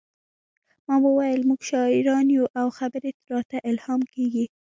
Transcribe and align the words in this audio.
ما 0.87 0.95
وویل 1.05 1.41
موږ 1.49 1.61
شاعران 1.69 2.27
یو 2.37 2.45
او 2.59 2.67
خبرې 2.79 3.09
راته 3.33 3.57
الهام 3.69 4.01
کیږي 4.13 4.45